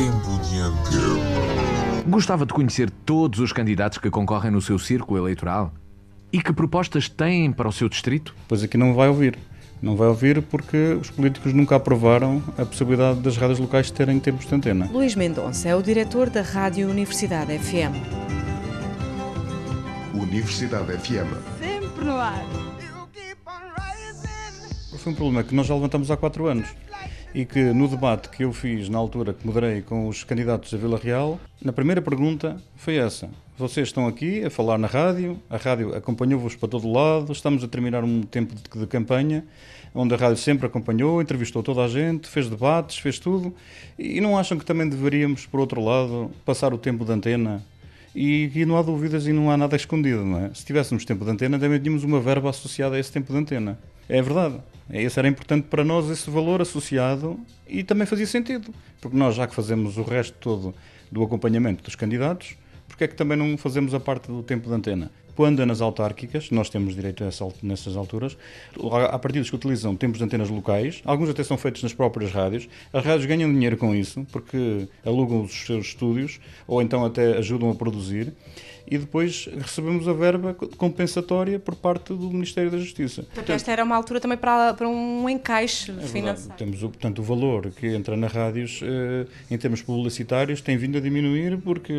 [0.00, 2.02] Tempo de Antena.
[2.08, 5.74] Gostava de conhecer todos os candidatos que concorrem no seu círculo eleitoral?
[6.32, 8.34] E que propostas têm para o seu distrito?
[8.48, 9.38] Pois aqui não vai ouvir.
[9.82, 14.46] Não vai ouvir porque os políticos nunca aprovaram a possibilidade das rádios locais terem tempos
[14.46, 14.88] de antena.
[14.90, 17.92] Luís Mendonça é o diretor da Rádio Universidade FM.
[20.14, 21.28] Universidade FM.
[21.58, 22.69] Sempre no ar.
[25.00, 26.68] Foi um problema que nós já levantamos há quatro anos
[27.34, 30.76] e que no debate que eu fiz na altura que moderei com os candidatos da
[30.76, 33.30] Vila Real, na primeira pergunta foi essa.
[33.56, 37.68] Vocês estão aqui a falar na rádio, a rádio acompanhou-vos para todo lado, estamos a
[37.68, 39.42] terminar um tempo de, de campanha
[39.94, 43.54] onde a rádio sempre acompanhou, entrevistou toda a gente, fez debates, fez tudo,
[43.98, 47.62] e não acham que também deveríamos, por outro lado, passar o tempo de antena
[48.14, 50.50] e, e, não há dúvidas e não há nada escondido, não é?
[50.52, 53.78] Se tivéssemos tempo de antena, também tínhamos uma verba associada a esse tempo de antena.
[54.08, 54.56] É verdade.
[54.92, 59.46] Esse era importante para nós, esse valor associado, e também fazia sentido, porque nós, já
[59.46, 60.74] que fazemos o resto todo
[61.10, 62.56] do acompanhamento dos candidatos,
[62.88, 65.10] porque é que também não fazemos a parte do tempo de antena?
[65.40, 68.36] Quando é nas autárquicas, nós temos direito a essa, nessas alturas,
[69.08, 72.68] há partidos que utilizam tempos de antenas locais, alguns até são feitos nas próprias rádios.
[72.92, 77.70] As rádios ganham dinheiro com isso, porque alugam os seus estúdios, ou então até ajudam
[77.70, 78.34] a produzir
[78.90, 83.22] e depois recebemos a verba compensatória por parte do Ministério da Justiça.
[83.22, 86.54] Portanto, esta era uma altura também para, para um encaixe é financeiro.
[86.58, 91.00] Temos, portanto, o valor que entra na rádios eh, em termos publicitários tem vindo a
[91.00, 91.92] diminuir porque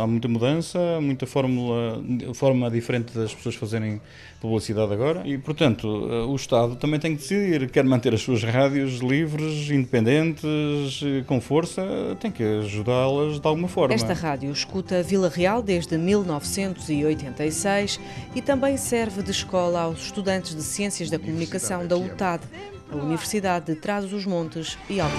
[0.00, 2.00] há muita mudança, há muita fórmula,
[2.34, 4.00] forma diferente das pessoas fazerem
[4.40, 8.44] publicidade agora e, portanto, eh, o Estado também tem que decidir, quer manter as suas
[8.44, 11.82] rádios livres, independentes, eh, com força,
[12.20, 13.94] tem que ajudá-las de alguma forma.
[13.94, 18.00] Esta rádio escuta Vila Real desde 1986
[18.34, 22.44] e também serve de escola aos estudantes de Ciências da Comunicação da UTAD,
[22.90, 25.14] a Universidade de Trás-os-Montes e Alto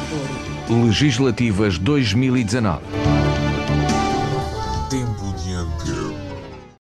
[0.68, 0.86] Douro.
[0.86, 2.80] Legislativas 2019.
[2.84, 3.19] Tempo de Antena.